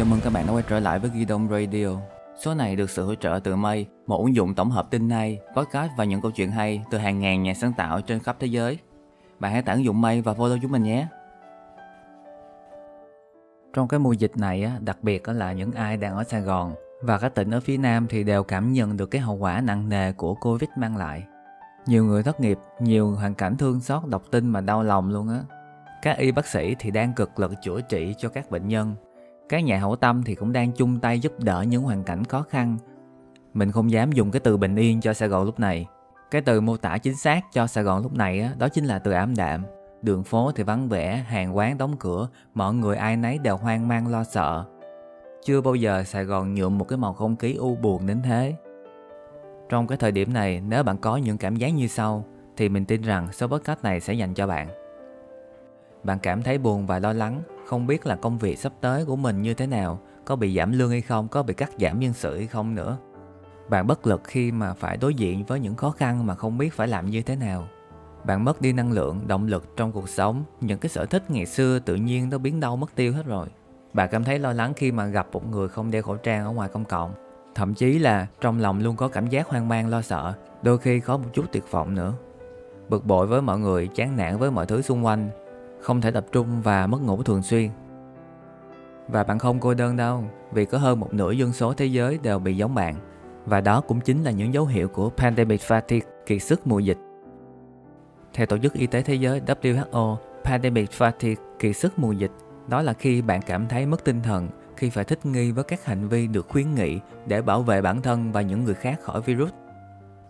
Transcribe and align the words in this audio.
chào 0.00 0.06
mừng 0.06 0.20
các 0.20 0.32
bạn 0.32 0.46
đã 0.46 0.52
quay 0.52 0.64
trở 0.68 0.80
lại 0.80 0.98
với 0.98 1.10
Ghi 1.14 1.24
Đông 1.24 1.48
Radio. 1.48 1.86
Số 2.38 2.54
này 2.54 2.76
được 2.76 2.90
sự 2.90 3.04
hỗ 3.04 3.14
trợ 3.14 3.40
từ 3.44 3.56
Mây, 3.56 3.86
một 4.06 4.16
ứng 4.16 4.34
dụng 4.34 4.54
tổng 4.54 4.70
hợp 4.70 4.90
tin 4.90 5.10
hay, 5.10 5.40
podcast 5.56 5.90
và 5.96 6.04
những 6.04 6.20
câu 6.20 6.30
chuyện 6.30 6.50
hay 6.50 6.82
từ 6.90 6.98
hàng 6.98 7.20
ngàn 7.20 7.42
nhà 7.42 7.54
sáng 7.54 7.72
tạo 7.72 8.00
trên 8.00 8.18
khắp 8.18 8.36
thế 8.40 8.46
giới. 8.46 8.78
Bạn 9.40 9.52
hãy 9.52 9.62
tải 9.62 9.74
ứng 9.74 9.84
dụng 9.84 10.00
Mây 10.00 10.20
và 10.20 10.32
follow 10.32 10.58
chúng 10.62 10.72
mình 10.72 10.82
nhé. 10.82 11.06
Trong 13.72 13.88
cái 13.88 14.00
mùa 14.00 14.12
dịch 14.12 14.36
này, 14.36 14.70
đặc 14.80 14.98
biệt 15.02 15.28
là 15.28 15.52
những 15.52 15.72
ai 15.72 15.96
đang 15.96 16.16
ở 16.16 16.24
Sài 16.24 16.40
Gòn 16.40 16.74
và 17.02 17.18
các 17.18 17.34
tỉnh 17.34 17.50
ở 17.50 17.60
phía 17.60 17.76
Nam 17.76 18.06
thì 18.08 18.24
đều 18.24 18.42
cảm 18.42 18.72
nhận 18.72 18.96
được 18.96 19.06
cái 19.06 19.20
hậu 19.20 19.36
quả 19.36 19.60
nặng 19.60 19.88
nề 19.88 20.12
của 20.12 20.34
Covid 20.34 20.70
mang 20.76 20.96
lại. 20.96 21.22
Nhiều 21.86 22.04
người 22.04 22.22
thất 22.22 22.40
nghiệp, 22.40 22.58
nhiều 22.80 23.10
hoàn 23.10 23.34
cảnh 23.34 23.56
thương 23.56 23.80
xót 23.80 24.06
đọc 24.06 24.22
tin 24.30 24.48
mà 24.48 24.60
đau 24.60 24.82
lòng 24.82 25.10
luôn 25.10 25.28
á. 25.28 25.40
Các 26.02 26.18
y 26.18 26.32
bác 26.32 26.46
sĩ 26.46 26.76
thì 26.78 26.90
đang 26.90 27.12
cực 27.12 27.40
lực 27.40 27.52
chữa 27.62 27.80
trị 27.80 28.14
cho 28.18 28.28
các 28.28 28.50
bệnh 28.50 28.68
nhân. 28.68 28.94
Các 29.50 29.60
nhà 29.60 29.78
hảo 29.78 29.96
tâm 29.96 30.22
thì 30.22 30.34
cũng 30.34 30.52
đang 30.52 30.72
chung 30.72 31.00
tay 31.00 31.20
giúp 31.20 31.32
đỡ 31.38 31.64
những 31.68 31.82
hoàn 31.82 32.04
cảnh 32.04 32.24
khó 32.24 32.42
khăn. 32.42 32.76
Mình 33.54 33.72
không 33.72 33.90
dám 33.90 34.12
dùng 34.12 34.30
cái 34.30 34.40
từ 34.40 34.56
bình 34.56 34.76
yên 34.76 35.00
cho 35.00 35.12
Sài 35.12 35.28
Gòn 35.28 35.44
lúc 35.44 35.60
này. 35.60 35.86
Cái 36.30 36.42
từ 36.42 36.60
mô 36.60 36.76
tả 36.76 36.98
chính 36.98 37.16
xác 37.16 37.40
cho 37.52 37.66
Sài 37.66 37.84
Gòn 37.84 38.02
lúc 38.02 38.12
này 38.12 38.50
đó 38.58 38.68
chính 38.68 38.84
là 38.84 38.98
từ 38.98 39.12
ám 39.12 39.36
đạm. 39.36 39.64
Đường 40.02 40.24
phố 40.24 40.52
thì 40.52 40.62
vắng 40.62 40.88
vẻ, 40.88 41.16
hàng 41.16 41.56
quán 41.56 41.78
đóng 41.78 41.96
cửa, 41.98 42.28
mọi 42.54 42.74
người 42.74 42.96
ai 42.96 43.16
nấy 43.16 43.38
đều 43.38 43.56
hoang 43.56 43.88
mang 43.88 44.08
lo 44.08 44.24
sợ. 44.24 44.64
Chưa 45.44 45.60
bao 45.60 45.74
giờ 45.74 46.04
Sài 46.04 46.24
Gòn 46.24 46.54
nhuộm 46.54 46.78
một 46.78 46.88
cái 46.88 46.98
màu 46.98 47.12
không 47.12 47.36
khí 47.36 47.54
u 47.54 47.76
buồn 47.76 48.06
đến 48.06 48.22
thế. 48.22 48.54
Trong 49.68 49.86
cái 49.86 49.98
thời 49.98 50.12
điểm 50.12 50.32
này, 50.32 50.62
nếu 50.68 50.82
bạn 50.82 50.98
có 50.98 51.16
những 51.16 51.38
cảm 51.38 51.56
giác 51.56 51.68
như 51.68 51.86
sau, 51.86 52.24
thì 52.56 52.68
mình 52.68 52.84
tin 52.84 53.02
rằng 53.02 53.32
số 53.32 53.46
podcast 53.46 53.82
này 53.82 54.00
sẽ 54.00 54.14
dành 54.14 54.34
cho 54.34 54.46
bạn. 54.46 54.68
Bạn 56.04 56.18
cảm 56.18 56.42
thấy 56.42 56.58
buồn 56.58 56.86
và 56.86 56.98
lo 56.98 57.12
lắng, 57.12 57.42
không 57.70 57.86
biết 57.86 58.06
là 58.06 58.16
công 58.16 58.38
việc 58.38 58.58
sắp 58.58 58.72
tới 58.80 59.04
của 59.04 59.16
mình 59.16 59.42
như 59.42 59.54
thế 59.54 59.66
nào, 59.66 60.00
có 60.24 60.36
bị 60.36 60.56
giảm 60.56 60.72
lương 60.72 60.90
hay 60.90 61.00
không, 61.00 61.28
có 61.28 61.42
bị 61.42 61.54
cắt 61.54 61.70
giảm 61.78 62.00
nhân 62.00 62.12
sự 62.12 62.36
hay 62.36 62.46
không 62.46 62.74
nữa. 62.74 62.96
Bạn 63.68 63.86
bất 63.86 64.06
lực 64.06 64.20
khi 64.24 64.52
mà 64.52 64.74
phải 64.74 64.96
đối 64.96 65.14
diện 65.14 65.44
với 65.44 65.60
những 65.60 65.74
khó 65.74 65.90
khăn 65.90 66.26
mà 66.26 66.34
không 66.34 66.58
biết 66.58 66.72
phải 66.72 66.88
làm 66.88 67.10
như 67.10 67.22
thế 67.22 67.36
nào. 67.36 67.68
Bạn 68.24 68.44
mất 68.44 68.60
đi 68.60 68.72
năng 68.72 68.92
lượng, 68.92 69.20
động 69.26 69.46
lực 69.46 69.76
trong 69.76 69.92
cuộc 69.92 70.08
sống, 70.08 70.44
những 70.60 70.78
cái 70.78 70.88
sở 70.88 71.06
thích 71.06 71.30
ngày 71.30 71.46
xưa 71.46 71.78
tự 71.78 71.94
nhiên 71.94 72.30
nó 72.30 72.38
biến 72.38 72.60
đâu 72.60 72.76
mất 72.76 72.94
tiêu 72.94 73.12
hết 73.12 73.26
rồi. 73.26 73.46
Bạn 73.92 74.08
cảm 74.12 74.24
thấy 74.24 74.38
lo 74.38 74.52
lắng 74.52 74.72
khi 74.76 74.92
mà 74.92 75.06
gặp 75.06 75.26
một 75.32 75.50
người 75.50 75.68
không 75.68 75.90
đeo 75.90 76.02
khẩu 76.02 76.16
trang 76.16 76.44
ở 76.44 76.50
ngoài 76.50 76.68
công 76.72 76.84
cộng. 76.84 77.12
Thậm 77.54 77.74
chí 77.74 77.98
là 77.98 78.26
trong 78.40 78.58
lòng 78.58 78.80
luôn 78.80 78.96
có 78.96 79.08
cảm 79.08 79.26
giác 79.26 79.48
hoang 79.48 79.68
mang 79.68 79.88
lo 79.88 80.02
sợ, 80.02 80.32
đôi 80.62 80.78
khi 80.78 81.00
có 81.00 81.16
một 81.16 81.28
chút 81.32 81.44
tuyệt 81.52 81.64
vọng 81.70 81.94
nữa. 81.94 82.14
Bực 82.88 83.06
bội 83.06 83.26
với 83.26 83.42
mọi 83.42 83.58
người, 83.58 83.88
chán 83.94 84.16
nản 84.16 84.38
với 84.38 84.50
mọi 84.50 84.66
thứ 84.66 84.82
xung 84.82 85.04
quanh, 85.04 85.30
không 85.80 86.00
thể 86.00 86.10
tập 86.10 86.26
trung 86.32 86.62
và 86.62 86.86
mất 86.86 87.02
ngủ 87.02 87.22
thường 87.22 87.42
xuyên. 87.42 87.70
Và 89.08 89.24
bạn 89.24 89.38
không 89.38 89.60
cô 89.60 89.74
đơn 89.74 89.96
đâu, 89.96 90.24
vì 90.52 90.64
có 90.64 90.78
hơn 90.78 91.00
một 91.00 91.14
nửa 91.14 91.30
dân 91.30 91.52
số 91.52 91.72
thế 91.72 91.86
giới 91.86 92.18
đều 92.22 92.38
bị 92.38 92.56
giống 92.56 92.74
bạn. 92.74 92.94
Và 93.46 93.60
đó 93.60 93.80
cũng 93.80 94.00
chính 94.00 94.22
là 94.22 94.30
những 94.30 94.54
dấu 94.54 94.66
hiệu 94.66 94.88
của 94.88 95.10
pandemic 95.10 95.60
fatigue, 95.60 96.00
kiệt 96.26 96.42
sức 96.42 96.66
mùa 96.66 96.78
dịch. 96.78 96.98
Theo 98.34 98.46
Tổ 98.46 98.58
chức 98.58 98.74
Y 98.74 98.86
tế 98.86 99.02
Thế 99.02 99.14
giới 99.14 99.40
WHO, 99.40 100.16
pandemic 100.44 100.90
fatigue, 100.90 101.34
kiệt 101.58 101.76
sức 101.76 101.98
mùa 101.98 102.12
dịch, 102.12 102.32
đó 102.68 102.82
là 102.82 102.92
khi 102.92 103.22
bạn 103.22 103.40
cảm 103.46 103.68
thấy 103.68 103.86
mất 103.86 104.04
tinh 104.04 104.22
thần 104.22 104.48
khi 104.76 104.90
phải 104.90 105.04
thích 105.04 105.26
nghi 105.26 105.52
với 105.52 105.64
các 105.64 105.84
hành 105.84 106.08
vi 106.08 106.26
được 106.26 106.48
khuyến 106.48 106.74
nghị 106.74 107.00
để 107.26 107.42
bảo 107.42 107.62
vệ 107.62 107.82
bản 107.82 108.02
thân 108.02 108.32
và 108.32 108.40
những 108.40 108.64
người 108.64 108.74
khác 108.74 109.00
khỏi 109.02 109.20
virus 109.20 109.50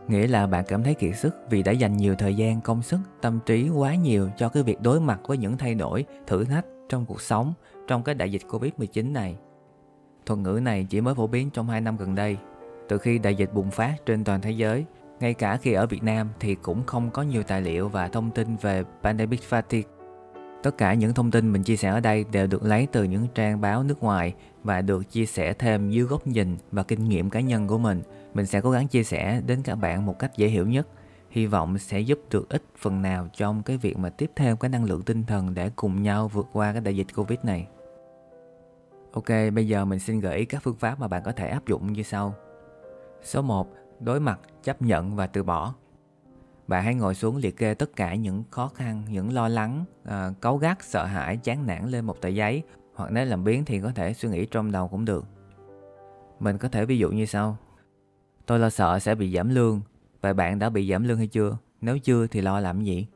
nghĩa 0.08 0.26
là 0.26 0.46
bạn 0.46 0.64
cảm 0.68 0.82
thấy 0.82 0.94
kiệt 0.94 1.16
sức 1.16 1.36
vì 1.50 1.62
đã 1.62 1.72
dành 1.72 1.96
nhiều 1.96 2.14
thời 2.14 2.36
gian, 2.36 2.60
công 2.60 2.82
sức, 2.82 2.98
tâm 3.20 3.38
trí 3.46 3.68
quá 3.68 3.94
nhiều 3.94 4.30
cho 4.36 4.48
cái 4.48 4.62
việc 4.62 4.80
đối 4.80 5.00
mặt 5.00 5.20
với 5.26 5.38
những 5.38 5.56
thay 5.56 5.74
đổi, 5.74 6.04
thử 6.26 6.44
thách 6.44 6.64
trong 6.88 7.06
cuộc 7.06 7.20
sống 7.20 7.52
trong 7.86 8.02
cái 8.02 8.14
đại 8.14 8.32
dịch 8.32 8.42
covid 8.50 8.72
19 8.76 9.12
này. 9.12 9.36
Thuật 10.26 10.40
ngữ 10.40 10.60
này 10.62 10.86
chỉ 10.90 11.00
mới 11.00 11.14
phổ 11.14 11.26
biến 11.26 11.50
trong 11.50 11.68
2 11.68 11.80
năm 11.80 11.96
gần 11.96 12.14
đây. 12.14 12.36
Từ 12.88 12.98
khi 12.98 13.18
đại 13.18 13.34
dịch 13.34 13.54
bùng 13.54 13.70
phát 13.70 13.94
trên 14.06 14.24
toàn 14.24 14.40
thế 14.40 14.50
giới, 14.50 14.84
ngay 15.20 15.34
cả 15.34 15.56
khi 15.56 15.72
ở 15.72 15.86
Việt 15.86 16.02
Nam 16.02 16.28
thì 16.40 16.54
cũng 16.54 16.86
không 16.86 17.10
có 17.10 17.22
nhiều 17.22 17.42
tài 17.42 17.62
liệu 17.62 17.88
và 17.88 18.08
thông 18.08 18.30
tin 18.30 18.56
về 18.56 18.84
pandemic 19.02 19.40
fatigue. 19.50 19.99
Tất 20.62 20.78
cả 20.78 20.94
những 20.94 21.14
thông 21.14 21.30
tin 21.30 21.52
mình 21.52 21.62
chia 21.62 21.76
sẻ 21.76 21.88
ở 21.88 22.00
đây 22.00 22.24
đều 22.32 22.46
được 22.46 22.62
lấy 22.62 22.88
từ 22.92 23.04
những 23.04 23.26
trang 23.34 23.60
báo 23.60 23.82
nước 23.82 24.02
ngoài 24.02 24.34
và 24.64 24.80
được 24.80 25.10
chia 25.10 25.26
sẻ 25.26 25.52
thêm 25.52 25.90
dưới 25.90 26.04
góc 26.04 26.26
nhìn 26.26 26.56
và 26.72 26.82
kinh 26.82 27.08
nghiệm 27.08 27.30
cá 27.30 27.40
nhân 27.40 27.66
của 27.66 27.78
mình. 27.78 28.02
Mình 28.34 28.46
sẽ 28.46 28.60
cố 28.60 28.70
gắng 28.70 28.88
chia 28.88 29.02
sẻ 29.04 29.42
đến 29.46 29.62
các 29.62 29.74
bạn 29.74 30.06
một 30.06 30.18
cách 30.18 30.36
dễ 30.36 30.48
hiểu 30.48 30.66
nhất. 30.66 30.88
Hy 31.30 31.46
vọng 31.46 31.78
sẽ 31.78 32.00
giúp 32.00 32.18
được 32.30 32.48
ít 32.48 32.62
phần 32.78 33.02
nào 33.02 33.28
trong 33.36 33.62
cái 33.62 33.76
việc 33.76 33.98
mà 33.98 34.08
tiếp 34.08 34.30
thêm 34.36 34.56
cái 34.56 34.68
năng 34.68 34.84
lượng 34.84 35.02
tinh 35.02 35.24
thần 35.24 35.54
để 35.54 35.70
cùng 35.76 36.02
nhau 36.02 36.28
vượt 36.28 36.46
qua 36.52 36.72
cái 36.72 36.80
đại 36.80 36.96
dịch 36.96 37.06
Covid 37.16 37.38
này. 37.42 37.66
Ok, 39.12 39.28
bây 39.54 39.68
giờ 39.68 39.84
mình 39.84 39.98
xin 39.98 40.20
gợi 40.20 40.38
ý 40.38 40.44
các 40.44 40.62
phương 40.62 40.76
pháp 40.76 41.00
mà 41.00 41.08
bạn 41.08 41.22
có 41.24 41.32
thể 41.32 41.48
áp 41.48 41.66
dụng 41.66 41.92
như 41.92 42.02
sau. 42.02 42.34
Số 43.22 43.42
1. 43.42 43.68
Đối 44.00 44.20
mặt, 44.20 44.40
chấp 44.62 44.82
nhận 44.82 45.16
và 45.16 45.26
từ 45.26 45.42
bỏ. 45.42 45.74
Bạn 46.70 46.84
hãy 46.84 46.94
ngồi 46.94 47.14
xuống 47.14 47.36
liệt 47.36 47.56
kê 47.56 47.74
tất 47.74 47.96
cả 47.96 48.14
những 48.14 48.44
khó 48.50 48.68
khăn, 48.68 49.02
những 49.08 49.32
lo 49.32 49.48
lắng, 49.48 49.84
à, 50.04 50.30
cáu 50.40 50.56
gắt, 50.56 50.82
sợ 50.82 51.04
hãi, 51.04 51.36
chán 51.36 51.66
nản 51.66 51.88
lên 51.88 52.04
một 52.04 52.20
tờ 52.20 52.28
giấy 52.28 52.62
hoặc 52.94 53.10
nếu 53.12 53.24
làm 53.24 53.44
biến 53.44 53.64
thì 53.64 53.80
có 53.80 53.92
thể 53.94 54.14
suy 54.14 54.28
nghĩ 54.28 54.46
trong 54.46 54.72
đầu 54.72 54.88
cũng 54.88 55.04
được. 55.04 55.24
Mình 56.40 56.58
có 56.58 56.68
thể 56.68 56.84
ví 56.84 56.98
dụ 56.98 57.10
như 57.10 57.26
sau. 57.26 57.56
Tôi 58.46 58.58
lo 58.58 58.70
sợ 58.70 58.98
sẽ 58.98 59.14
bị 59.14 59.36
giảm 59.36 59.48
lương. 59.48 59.80
Vậy 60.20 60.34
bạn 60.34 60.58
đã 60.58 60.70
bị 60.70 60.90
giảm 60.90 61.04
lương 61.04 61.18
hay 61.18 61.26
chưa? 61.26 61.56
Nếu 61.80 61.98
chưa 61.98 62.26
thì 62.26 62.40
lo 62.40 62.60
làm 62.60 62.82
gì? 62.82 63.06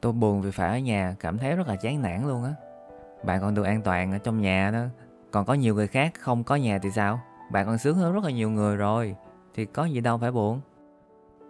Tôi 0.00 0.12
buồn 0.12 0.42
vì 0.42 0.50
phải 0.50 0.68
ở 0.68 0.78
nhà, 0.78 1.16
cảm 1.20 1.38
thấy 1.38 1.56
rất 1.56 1.68
là 1.68 1.76
chán 1.76 2.02
nản 2.02 2.28
luôn 2.28 2.44
á. 2.44 2.54
Bạn 3.24 3.40
còn 3.40 3.54
được 3.54 3.64
an 3.64 3.82
toàn 3.82 4.12
ở 4.12 4.18
trong 4.18 4.40
nhà 4.40 4.70
đó. 4.70 4.84
Còn 5.30 5.46
có 5.46 5.54
nhiều 5.54 5.74
người 5.74 5.86
khác 5.86 6.12
không 6.20 6.44
có 6.44 6.56
nhà 6.56 6.78
thì 6.78 6.90
sao? 6.90 7.20
Bạn 7.52 7.66
còn 7.66 7.78
sướng 7.78 7.96
hơn 7.96 8.12
rất 8.12 8.24
là 8.24 8.30
nhiều 8.30 8.50
người 8.50 8.76
rồi. 8.76 9.16
Thì 9.54 9.66
có 9.66 9.84
gì 9.84 10.00
đâu 10.00 10.18
phải 10.18 10.32
buồn. 10.32 10.60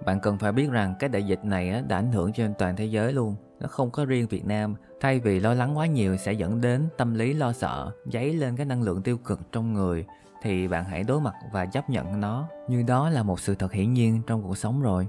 Bạn 0.04 0.20
cần 0.20 0.38
phải 0.38 0.52
biết 0.52 0.70
rằng 0.70 0.94
cái 0.98 1.08
đại 1.08 1.22
dịch 1.22 1.44
này 1.44 1.82
đã 1.88 1.96
ảnh 1.96 2.12
hưởng 2.12 2.32
trên 2.32 2.54
toàn 2.58 2.76
thế 2.76 2.84
giới 2.84 3.12
luôn. 3.12 3.34
Nó 3.60 3.68
không 3.68 3.90
có 3.90 4.04
riêng 4.04 4.26
Việt 4.26 4.46
Nam. 4.46 4.74
Thay 5.00 5.20
vì 5.20 5.40
lo 5.40 5.54
lắng 5.54 5.78
quá 5.78 5.86
nhiều 5.86 6.16
sẽ 6.16 6.32
dẫn 6.32 6.60
đến 6.60 6.88
tâm 6.96 7.14
lý 7.14 7.32
lo 7.32 7.52
sợ, 7.52 7.90
dấy 8.12 8.34
lên 8.34 8.56
cái 8.56 8.66
năng 8.66 8.82
lượng 8.82 9.02
tiêu 9.02 9.16
cực 9.18 9.52
trong 9.52 9.72
người 9.72 10.04
thì 10.42 10.68
bạn 10.68 10.84
hãy 10.84 11.02
đối 11.02 11.20
mặt 11.20 11.34
và 11.52 11.66
chấp 11.66 11.90
nhận 11.90 12.20
nó 12.20 12.48
như 12.68 12.82
đó 12.82 13.10
là 13.10 13.22
một 13.22 13.40
sự 13.40 13.54
thật 13.54 13.72
hiển 13.72 13.92
nhiên 13.92 14.22
trong 14.26 14.42
cuộc 14.42 14.58
sống 14.58 14.82
rồi. 14.82 15.08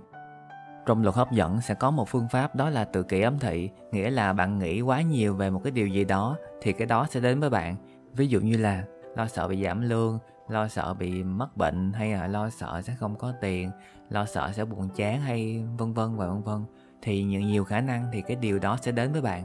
Trong 0.86 1.04
luật 1.04 1.16
hấp 1.16 1.32
dẫn 1.32 1.62
sẽ 1.62 1.74
có 1.74 1.92
một 1.92 2.10
phương 2.10 2.28
pháp 2.32 2.56
đó 2.56 2.70
là 2.70 2.84
tự 2.84 3.04
kỷ 3.04 3.22
ấm 3.22 3.40
thị, 3.40 3.70
nghĩa 3.92 4.10
là 4.10 4.34
bạn 4.34 4.60
nghĩ 4.60 4.82
quá 4.82 5.02
nhiều 5.02 5.36
về 5.36 5.50
một 5.50 5.62
cái 5.64 5.72
điều 5.72 5.88
gì 5.88 6.06
đó 6.06 6.38
thì 6.62 6.74
cái 6.74 6.88
đó 6.88 7.08
sẽ 7.10 7.20
đến 7.20 7.40
với 7.40 7.50
bạn. 7.50 7.76
Ví 8.14 8.28
dụ 8.28 8.40
như 8.40 8.58
là 8.58 8.84
lo 9.16 9.28
sợ 9.28 9.48
bị 9.48 9.64
giảm 9.64 9.82
lương, 9.82 10.20
lo 10.50 10.68
sợ 10.68 10.94
bị 10.94 11.24
mất 11.24 11.58
bệnh 11.58 11.94
hay 11.94 12.12
là 12.12 12.28
lo 12.28 12.50
sợ 12.50 12.82
sẽ 12.84 12.96
không 13.00 13.16
có 13.16 13.34
tiền 13.42 13.72
lo 14.10 14.26
sợ 14.26 14.52
sẽ 14.54 14.66
buồn 14.66 14.90
chán 14.96 15.22
hay 15.22 15.66
vân 15.78 15.94
vân 15.94 16.18
và 16.18 16.28
vân 16.28 16.42
vân 16.42 16.66
thì 17.02 17.24
những 17.24 17.48
nhiều 17.48 17.64
khả 17.64 17.82
năng 17.82 18.10
thì 18.12 18.22
cái 18.22 18.36
điều 18.36 18.60
đó 18.60 18.78
sẽ 18.82 18.92
đến 18.92 19.12
với 19.12 19.22
bạn. 19.22 19.44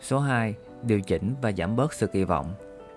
Số 0.00 0.18
2, 0.18 0.54
điều 0.82 1.00
chỉnh 1.00 1.34
và 1.42 1.52
giảm 1.52 1.76
bớt 1.76 1.92
sự 1.92 2.06
kỳ 2.06 2.24
vọng. 2.24 2.54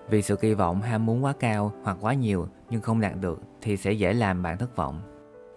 Vì 0.08 0.22
sự 0.22 0.36
kỳ 0.36 0.54
vọng 0.54 0.82
ham 0.82 1.06
muốn 1.06 1.24
quá 1.24 1.32
cao 1.40 1.72
hoặc 1.82 1.96
quá 2.00 2.14
nhiều 2.14 2.48
nhưng 2.70 2.80
không 2.80 3.00
đạt 3.00 3.12
được 3.20 3.40
thì 3.62 3.76
sẽ 3.76 3.92
dễ 3.92 4.12
làm 4.12 4.42
bạn 4.42 4.58
thất 4.58 4.76
vọng. 4.76 5.00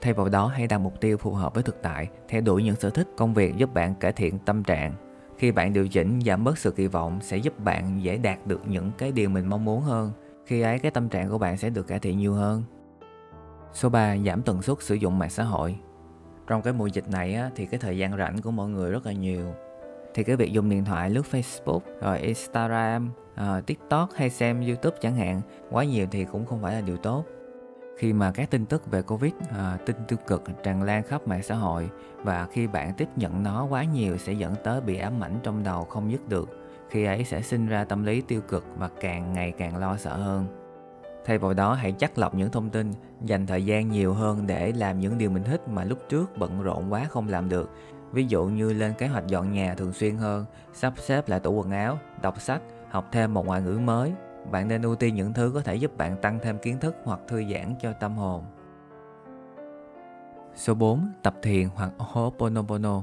Thay 0.02 0.14
vào 0.14 0.30
đó 0.30 0.48
hãy 0.48 0.68
đặt 0.68 0.78
mục 0.78 1.02
tiêu 1.02 1.18
phù 1.18 1.32
hợp 1.32 1.54
với 1.54 1.64
thực 1.64 1.82
tại, 1.82 2.08
theo 2.28 2.42
đuổi 2.42 2.64
những 2.64 2.76
sở 2.76 2.90
thích, 2.90 3.08
công 3.18 3.34
việc 3.34 3.58
giúp 3.58 3.74
bạn 3.74 3.96
cải 3.96 4.12
thiện 4.12 4.40
tâm 4.40 4.64
trạng. 4.64 4.94
Khi 5.38 5.52
bạn 5.52 5.74
điều 5.74 5.88
chỉnh 5.88 6.20
giảm 6.26 6.44
bớt 6.44 6.58
sự 6.58 6.72
kỳ 6.72 6.88
vọng 6.88 7.20
sẽ 7.22 7.38
giúp 7.38 7.60
bạn 7.60 8.04
dễ 8.04 8.18
đạt 8.18 8.48
được 8.48 8.62
những 8.68 8.92
cái 8.98 9.12
điều 9.12 9.30
mình 9.30 9.50
mong 9.50 9.66
muốn 9.66 9.82
hơn. 9.82 10.12
Khi 10.48 10.62
ấy 10.62 10.80
cái 10.80 10.92
tâm 10.92 11.10
trạng 11.10 11.30
của 11.30 11.38
bạn 11.38 11.58
sẽ 11.58 11.70
được 11.70 11.88
cải 11.88 12.00
thiện 12.00 12.18
nhiều 12.18 12.34
hơn. 12.34 12.64
Số 13.74 13.90
3. 13.90 14.18
Giảm 14.18 14.42
tần 14.42 14.62
suất 14.62 14.82
sử 14.82 14.96
dụng 14.96 15.20
mạng 15.20 15.30
xã 15.30 15.44
hội 15.44 15.76
Trong 16.48 16.62
cái 16.62 16.74
mùa 16.74 16.88
dịch 16.88 17.10
này 17.10 17.34
á, 17.34 17.50
thì 17.56 17.66
cái 17.66 17.80
thời 17.80 17.98
gian 17.98 18.18
rảnh 18.18 18.42
của 18.42 18.52
mọi 18.52 18.70
người 18.70 18.92
rất 18.92 19.06
là 19.06 19.12
nhiều 19.12 19.54
Thì 20.14 20.24
cái 20.24 20.36
việc 20.36 20.52
dùng 20.52 20.70
điện 20.70 20.86
thoại 20.86 21.10
lướt 21.10 21.26
Facebook, 21.32 21.80
rồi 22.02 22.20
Instagram, 22.20 23.10
uh, 23.34 23.66
TikTok 23.66 24.10
hay 24.14 24.30
xem 24.30 24.62
YouTube 24.62 24.98
chẳng 25.02 25.16
hạn 25.16 25.42
Quá 25.72 25.84
nhiều 25.84 26.08
thì 26.12 26.26
cũng 26.26 26.46
không 26.46 26.62
phải 26.62 26.74
là 26.74 26.82
điều 26.82 26.98
tốt 26.98 27.26
khi 27.98 28.14
mà 28.14 28.32
các 28.32 28.52
tin 28.52 28.66
tức 28.66 28.92
về 28.92 29.02
Covid, 29.02 29.34
à, 29.50 29.78
tin 29.86 29.96
tiêu 30.08 30.20
cực 30.28 30.44
tràn 30.64 30.84
lan 30.84 31.04
khắp 31.04 31.28
mạng 31.28 31.44
xã 31.44 31.56
hội 31.56 31.90
và 32.24 32.48
khi 32.52 32.68
bạn 32.68 32.94
tiếp 32.98 33.08
nhận 33.16 33.44
nó 33.44 33.66
quá 33.66 33.84
nhiều 33.84 34.18
sẽ 34.18 34.34
dẫn 34.34 34.56
tới 34.64 34.82
bị 34.82 34.98
ám 34.98 35.24
ảnh 35.24 35.40
trong 35.44 35.64
đầu 35.64 35.86
không 35.86 36.12
dứt 36.12 36.30
được. 36.30 36.50
Khi 36.90 37.06
ấy 37.06 37.24
sẽ 37.24 37.42
sinh 37.42 37.68
ra 37.68 37.84
tâm 37.84 38.04
lý 38.04 38.22
tiêu 38.22 38.42
cực 38.42 38.66
và 38.78 38.90
càng 39.00 39.34
ngày 39.34 39.52
càng 39.52 39.78
lo 39.78 39.98
sợ 39.98 40.18
hơn. 40.18 40.46
Thay 41.26 41.38
vào 41.38 41.54
đó 41.54 41.74
hãy 41.74 41.92
chắc 41.92 42.18
lọc 42.18 42.36
những 42.36 42.52
thông 42.52 42.70
tin, 42.70 42.94
dành 43.22 43.48
thời 43.48 43.66
gian 43.66 43.90
nhiều 43.90 44.14
hơn 44.14 44.48
để 44.48 44.72
làm 44.72 45.00
những 45.00 45.18
điều 45.18 45.30
mình 45.30 45.44
thích 45.44 45.68
mà 45.68 45.84
lúc 45.84 46.00
trước 46.10 46.38
bận 46.38 46.62
rộn 46.62 46.94
quá 46.94 47.06
không 47.10 47.28
làm 47.28 47.50
được. 47.50 47.72
Ví 48.12 48.26
dụ 48.26 48.46
như 48.46 48.74
lên 48.74 48.94
kế 48.98 49.08
hoạch 49.08 49.28
dọn 49.28 49.52
nhà 49.52 49.76
thường 49.76 49.94
xuyên 49.94 50.18
hơn, 50.18 50.46
sắp 50.74 50.94
xếp 50.98 51.30
lại 51.30 51.40
tủ 51.40 51.54
quần 51.54 51.72
áo, 51.72 52.00
đọc 52.22 52.42
sách, 52.42 52.62
học 52.90 53.06
thêm 53.12 53.34
một 53.34 53.46
ngoại 53.46 53.62
ngữ 53.62 53.80
mới. 53.84 54.14
Bạn 54.52 54.68
nên 54.68 54.82
ưu 54.82 54.96
tiên 54.96 55.16
những 55.16 55.34
thứ 55.34 55.52
có 55.54 55.62
thể 55.62 55.76
giúp 55.76 55.98
bạn 55.98 56.18
tăng 56.22 56.40
thêm 56.44 56.58
kiến 56.58 56.80
thức 56.80 56.96
hoặc 57.04 57.20
thư 57.28 57.44
giãn 57.54 57.76
cho 57.82 57.94
tâm 57.94 58.18
hồn. 58.18 58.44
Số 60.56 60.74
4. 60.74 61.08
Tập 61.24 61.36
thiền 61.42 61.70
hoặc 61.76 61.92
Ho'oponopono 61.98 63.02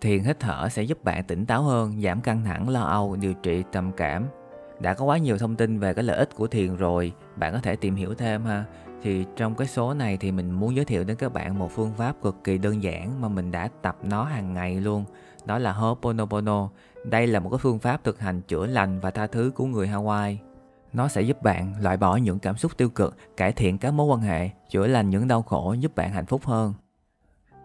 Thiền 0.00 0.24
hít 0.24 0.40
thở 0.40 0.68
sẽ 0.68 0.82
giúp 0.82 1.04
bạn 1.04 1.24
tỉnh 1.24 1.46
táo 1.46 1.62
hơn, 1.62 2.00
giảm 2.02 2.20
căng 2.20 2.44
thẳng, 2.44 2.68
lo 2.68 2.82
âu, 2.82 3.16
điều 3.16 3.34
trị 3.34 3.64
trầm 3.72 3.92
cảm, 3.92 4.26
đã 4.80 4.94
có 4.94 5.04
quá 5.04 5.18
nhiều 5.18 5.38
thông 5.38 5.56
tin 5.56 5.78
về 5.78 5.94
cái 5.94 6.04
lợi 6.04 6.16
ích 6.16 6.34
của 6.34 6.46
thiền 6.46 6.76
rồi 6.76 7.12
bạn 7.36 7.52
có 7.52 7.58
thể 7.58 7.76
tìm 7.76 7.94
hiểu 7.94 8.14
thêm 8.14 8.44
ha. 8.44 8.64
Thì 9.02 9.24
trong 9.36 9.54
cái 9.54 9.66
số 9.66 9.94
này 9.94 10.16
thì 10.16 10.32
mình 10.32 10.50
muốn 10.50 10.76
giới 10.76 10.84
thiệu 10.84 11.04
đến 11.04 11.16
các 11.16 11.32
bạn 11.32 11.58
một 11.58 11.70
phương 11.70 11.92
pháp 11.96 12.16
cực 12.22 12.36
kỳ 12.44 12.58
đơn 12.58 12.82
giản 12.82 13.20
mà 13.20 13.28
mình 13.28 13.50
đã 13.50 13.68
tập 13.82 13.96
nó 14.02 14.24
hàng 14.24 14.54
ngày 14.54 14.80
luôn. 14.80 15.04
Đó 15.44 15.58
là 15.58 15.72
Ho'oponopono. 15.72 16.68
Đây 17.04 17.26
là 17.26 17.40
một 17.40 17.50
cái 17.50 17.58
phương 17.58 17.78
pháp 17.78 18.04
thực 18.04 18.20
hành 18.20 18.42
chữa 18.42 18.66
lành 18.66 19.00
và 19.00 19.10
tha 19.10 19.26
thứ 19.26 19.52
của 19.54 19.66
người 19.66 19.88
Hawaii. 19.88 20.36
Nó 20.92 21.08
sẽ 21.08 21.22
giúp 21.22 21.42
bạn 21.42 21.74
loại 21.80 21.96
bỏ 21.96 22.16
những 22.16 22.38
cảm 22.38 22.56
xúc 22.56 22.76
tiêu 22.76 22.88
cực 22.88 23.16
cải 23.36 23.52
thiện 23.52 23.78
các 23.78 23.90
mối 23.90 24.06
quan 24.06 24.20
hệ 24.20 24.50
chữa 24.70 24.86
lành 24.86 25.10
những 25.10 25.28
đau 25.28 25.42
khổ 25.42 25.72
giúp 25.72 25.94
bạn 25.94 26.12
hạnh 26.12 26.26
phúc 26.26 26.40
hơn 26.44 26.74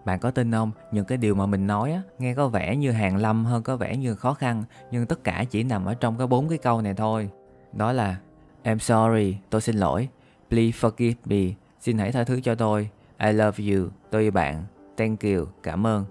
bạn 0.06 0.20
có 0.20 0.32
tin 0.32 0.52
không? 0.52 0.72
Những 0.92 1.06
cái 1.06 1.18
điều 1.18 1.36
mà 1.36 1.46
mình 1.46 1.68
nói 1.68 1.92
á 1.92 2.02
nghe 2.20 2.34
có 2.34 2.48
vẻ 2.48 2.76
như 2.76 2.92
hàng 2.92 3.18
lâm 3.18 3.46
hơn 3.46 3.64
có 3.64 3.78
vẻ 3.78 3.98
như 3.98 4.16
khó 4.16 4.34
khăn 4.34 4.64
nhưng 4.92 5.06
tất 5.06 5.24
cả 5.24 5.46
chỉ 5.50 5.64
nằm 5.64 5.86
ở 5.86 5.94
trong 5.94 6.18
cái 6.18 6.28
bốn 6.28 6.50
cái 6.50 6.58
câu 6.58 6.82
này 6.82 6.94
thôi. 6.94 7.30
Đó 7.74 7.92
là 7.92 8.16
I'm 8.64 8.78
sorry 8.78 9.38
tôi 9.50 9.62
xin 9.62 9.76
lỗi. 9.76 10.10
Please 10.50 10.88
forgive 10.88 11.14
me. 11.26 11.54
Xin 11.80 11.98
hãy 11.98 12.12
tha 12.12 12.24
thứ 12.24 12.42
cho 12.42 12.56
tôi. 12.56 12.90
I 13.20 13.32
love 13.32 13.74
you 13.74 13.88
tôi 14.10 14.22
yêu 14.22 14.32
bạn. 14.32 14.64
Thank 14.98 15.22
you 15.24 15.46
cảm 15.64 15.88
ơn. 15.88 16.06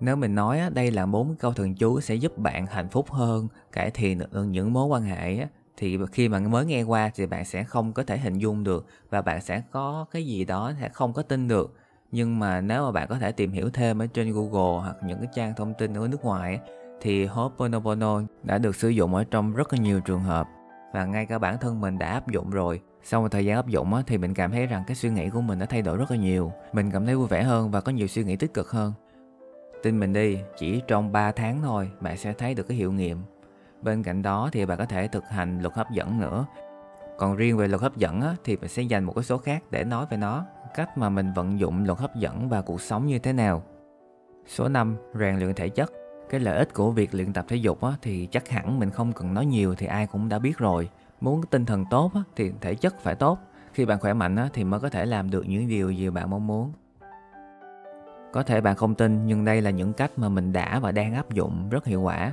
Nếu 0.00 0.16
mình 0.16 0.34
nói 0.34 0.58
á, 0.58 0.70
đây 0.70 0.90
là 0.90 1.06
bốn 1.06 1.34
câu 1.38 1.52
thần 1.52 1.74
chú 1.74 2.00
sẽ 2.00 2.14
giúp 2.14 2.38
bạn 2.38 2.66
hạnh 2.66 2.88
phúc 2.88 3.10
hơn 3.10 3.48
cải 3.72 3.90
thiện 3.90 4.18
được 4.18 4.44
những 4.44 4.72
mối 4.72 4.86
quan 4.86 5.02
hệ 5.02 5.38
á, 5.38 5.46
thì 5.76 5.98
khi 6.12 6.28
mà 6.28 6.38
mới 6.38 6.66
nghe 6.66 6.82
qua 6.82 7.10
thì 7.14 7.26
bạn 7.26 7.44
sẽ 7.44 7.64
không 7.64 7.92
có 7.92 8.02
thể 8.02 8.18
hình 8.18 8.38
dung 8.38 8.64
được 8.64 8.86
và 9.10 9.22
bạn 9.22 9.40
sẽ 9.40 9.62
có 9.70 10.06
cái 10.10 10.26
gì 10.26 10.44
đó 10.44 10.72
sẽ 10.80 10.88
không 10.88 11.12
có 11.12 11.22
tin 11.22 11.48
được 11.48 11.74
nhưng 12.12 12.38
mà 12.38 12.60
nếu 12.60 12.84
mà 12.84 12.92
bạn 12.92 13.08
có 13.08 13.18
thể 13.18 13.32
tìm 13.32 13.52
hiểu 13.52 13.70
thêm 13.70 14.02
ở 14.02 14.06
trên 14.06 14.32
Google 14.32 14.82
hoặc 14.82 14.96
những 15.02 15.18
cái 15.18 15.28
trang 15.34 15.54
thông 15.56 15.74
tin 15.74 15.94
ở 15.94 16.08
nước 16.08 16.24
ngoài 16.24 16.60
thì 17.00 17.26
Ho'oponopono 17.26 18.26
đã 18.42 18.58
được 18.58 18.76
sử 18.76 18.88
dụng 18.88 19.14
ở 19.14 19.24
trong 19.24 19.52
rất 19.52 19.72
là 19.72 19.78
nhiều 19.78 20.00
trường 20.00 20.22
hợp. 20.22 20.48
Và 20.92 21.04
ngay 21.04 21.26
cả 21.26 21.38
bản 21.38 21.58
thân 21.58 21.80
mình 21.80 21.98
đã 21.98 22.06
áp 22.06 22.28
dụng 22.28 22.50
rồi. 22.50 22.80
Sau 23.02 23.22
một 23.22 23.28
thời 23.28 23.44
gian 23.44 23.56
áp 23.56 23.66
dụng 23.66 23.92
thì 24.06 24.18
mình 24.18 24.34
cảm 24.34 24.52
thấy 24.52 24.66
rằng 24.66 24.84
cái 24.86 24.96
suy 24.96 25.10
nghĩ 25.10 25.30
của 25.30 25.40
mình 25.40 25.58
đã 25.58 25.66
thay 25.66 25.82
đổi 25.82 25.96
rất 25.96 26.10
là 26.10 26.16
nhiều. 26.16 26.52
Mình 26.72 26.90
cảm 26.90 27.06
thấy 27.06 27.16
vui 27.16 27.26
vẻ 27.26 27.42
hơn 27.42 27.70
và 27.70 27.80
có 27.80 27.92
nhiều 27.92 28.06
suy 28.06 28.24
nghĩ 28.24 28.36
tích 28.36 28.54
cực 28.54 28.70
hơn. 28.70 28.92
Tin 29.82 30.00
mình 30.00 30.12
đi, 30.12 30.38
chỉ 30.58 30.82
trong 30.86 31.12
3 31.12 31.32
tháng 31.32 31.62
thôi, 31.62 31.90
bạn 32.00 32.16
sẽ 32.16 32.32
thấy 32.32 32.54
được 32.54 32.68
cái 32.68 32.76
hiệu 32.76 32.92
nghiệm. 32.92 33.18
Bên 33.82 34.02
cạnh 34.02 34.22
đó 34.22 34.48
thì 34.52 34.66
bạn 34.66 34.78
có 34.78 34.84
thể 34.84 35.08
thực 35.08 35.24
hành 35.28 35.60
luật 35.62 35.74
hấp 35.74 35.90
dẫn 35.90 36.20
nữa. 36.20 36.46
Còn 37.18 37.36
riêng 37.36 37.56
về 37.56 37.68
luật 37.68 37.82
hấp 37.82 37.96
dẫn 37.96 38.22
thì 38.44 38.56
mình 38.56 38.68
sẽ 38.68 38.82
dành 38.82 39.04
một 39.04 39.12
cái 39.12 39.24
số 39.24 39.38
khác 39.38 39.62
để 39.70 39.84
nói 39.84 40.06
về 40.10 40.16
nó 40.16 40.44
cách 40.78 40.98
mà 40.98 41.08
mình 41.08 41.32
vận 41.32 41.60
dụng 41.60 41.84
luật 41.84 41.98
hấp 41.98 42.16
dẫn 42.16 42.48
vào 42.48 42.62
cuộc 42.62 42.80
sống 42.80 43.06
như 43.06 43.18
thế 43.18 43.32
nào. 43.32 43.62
Số 44.46 44.68
5. 44.68 44.96
Rèn 45.14 45.38
luyện 45.38 45.54
thể 45.54 45.68
chất 45.68 45.92
Cái 46.30 46.40
lợi 46.40 46.58
ích 46.58 46.74
của 46.74 46.90
việc 46.90 47.14
luyện 47.14 47.32
tập 47.32 47.44
thể 47.48 47.56
dục 47.56 47.84
á, 47.84 47.92
thì 48.02 48.26
chắc 48.26 48.48
hẳn 48.48 48.78
mình 48.78 48.90
không 48.90 49.12
cần 49.12 49.34
nói 49.34 49.46
nhiều 49.46 49.74
thì 49.74 49.86
ai 49.86 50.06
cũng 50.06 50.28
đã 50.28 50.38
biết 50.38 50.58
rồi. 50.58 50.88
Muốn 51.20 51.42
tinh 51.50 51.64
thần 51.64 51.84
tốt 51.90 52.10
á, 52.14 52.20
thì 52.36 52.52
thể 52.60 52.74
chất 52.74 53.00
phải 53.00 53.14
tốt. 53.14 53.38
Khi 53.72 53.84
bạn 53.84 54.00
khỏe 54.00 54.12
mạnh 54.12 54.36
á, 54.36 54.48
thì 54.52 54.64
mới 54.64 54.80
có 54.80 54.88
thể 54.88 55.06
làm 55.06 55.30
được 55.30 55.48
những 55.48 55.68
điều 55.68 55.90
gì 55.90 56.10
bạn 56.10 56.30
mong 56.30 56.46
muốn. 56.46 56.72
Có 58.32 58.42
thể 58.42 58.60
bạn 58.60 58.76
không 58.76 58.94
tin 58.94 59.26
nhưng 59.26 59.44
đây 59.44 59.60
là 59.60 59.70
những 59.70 59.92
cách 59.92 60.10
mà 60.16 60.28
mình 60.28 60.52
đã 60.52 60.78
và 60.78 60.92
đang 60.92 61.14
áp 61.14 61.30
dụng 61.30 61.68
rất 61.70 61.84
hiệu 61.84 62.02
quả. 62.02 62.32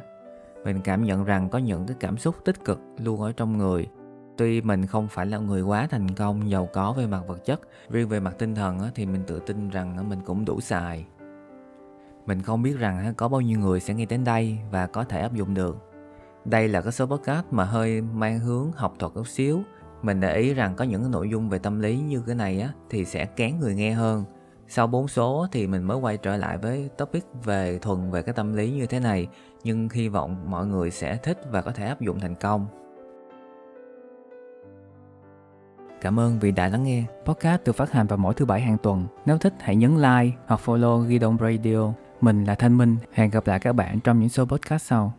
Mình 0.64 0.82
cảm 0.84 1.04
nhận 1.04 1.24
rằng 1.24 1.50
có 1.50 1.60
những 1.60 1.86
cái 1.88 1.98
cảm 2.00 2.18
xúc 2.18 2.36
tích 2.46 2.66
cực 2.66 2.82
luôn 2.98 3.22
ở 3.22 3.32
trong 3.32 3.58
người 3.58 3.88
tuy 4.38 4.62
mình 4.62 4.86
không 4.86 5.08
phải 5.08 5.26
là 5.26 5.38
người 5.38 5.62
quá 5.62 5.88
thành 5.92 6.16
công, 6.16 6.50
giàu 6.50 6.70
có 6.74 6.94
về 6.94 7.08
mặt 7.08 7.22
vật 7.28 7.46
chất, 7.46 7.62
riêng 7.90 8.10
về 8.10 8.20
mặt 8.20 8.36
tinh 8.38 8.56
thần 8.56 8.80
thì 8.96 9.06
mình 9.06 9.24
tự 9.28 9.40
tin 9.40 9.70
rằng 9.70 10.10
mình 10.10 10.20
cũng 10.26 10.46
đủ 10.46 10.62
xài. 10.62 11.06
Mình 12.26 12.42
không 12.42 12.62
biết 12.62 12.78
rằng 12.78 13.14
có 13.18 13.28
bao 13.28 13.42
nhiêu 13.42 13.60
người 13.60 13.80
sẽ 13.80 13.94
nghe 13.94 14.06
đến 14.06 14.24
đây 14.24 14.58
và 14.72 14.88
có 14.88 15.04
thể 15.04 15.22
áp 15.22 15.34
dụng 15.34 15.54
được. 15.54 15.78
Đây 16.46 16.68
là 16.68 16.82
cái 16.82 16.92
số 16.92 17.06
podcast 17.06 17.46
mà 17.52 17.64
hơi 17.64 18.02
mang 18.02 18.40
hướng 18.40 18.72
học 18.72 18.94
thuật 19.00 19.12
chút 19.16 19.28
xíu. 19.28 19.62
Mình 20.02 20.20
để 20.20 20.36
ý 20.36 20.54
rằng 20.54 20.76
có 20.76 20.86
những 20.86 21.12
nội 21.12 21.30
dung 21.30 21.50
về 21.50 21.60
tâm 21.60 21.80
lý 21.80 22.00
như 22.00 22.22
cái 22.28 22.36
này 22.36 22.62
á, 22.62 22.70
thì 22.90 23.06
sẽ 23.06 23.26
kén 23.26 23.60
người 23.60 23.76
nghe 23.76 23.92
hơn. 23.92 24.24
Sau 24.68 24.88
bốn 24.88 25.08
số 25.08 25.48
thì 25.52 25.68
mình 25.68 25.84
mới 25.84 25.98
quay 25.98 26.18
trở 26.18 26.38
lại 26.38 26.58
với 26.58 26.90
topic 26.98 27.26
về 27.44 27.80
thuần 27.80 28.12
về 28.12 28.22
cái 28.22 28.34
tâm 28.34 28.54
lý 28.54 28.72
như 28.72 28.86
thế 28.86 29.00
này, 29.00 29.28
nhưng 29.64 29.90
hy 29.94 30.10
vọng 30.10 30.52
mọi 30.52 30.66
người 30.66 30.92
sẽ 30.92 31.18
thích 31.18 31.38
và 31.52 31.62
có 31.62 31.72
thể 31.72 31.86
áp 31.86 32.02
dụng 32.02 32.20
thành 32.20 32.36
công. 32.36 32.68
Cảm 36.06 36.20
ơn 36.20 36.40
vì 36.40 36.52
đã 36.52 36.68
lắng 36.68 36.84
nghe. 36.84 37.04
Podcast 37.26 37.64
được 37.64 37.76
phát 37.76 37.92
hành 37.92 38.08
vào 38.08 38.18
mỗi 38.18 38.34
thứ 38.34 38.46
bảy 38.46 38.62
hàng 38.62 38.78
tuần. 38.84 39.08
Nếu 39.26 39.38
thích, 39.38 39.54
hãy 39.60 39.76
nhấn 39.76 39.96
like 39.96 40.38
hoặc 40.48 40.62
follow 40.66 41.02
ghi 41.02 41.20
đông 41.20 41.38
Radio. 41.42 41.94
Mình 42.22 42.44
là 42.44 42.56
Thanh 42.56 42.78
Minh. 42.78 42.98
Hẹn 43.14 43.30
gặp 43.30 43.48
lại 43.48 43.60
các 43.60 43.74
bạn 43.74 44.00
trong 44.00 44.20
những 44.20 44.30
số 44.30 44.46
podcast 44.46 44.86
sau. 44.86 45.14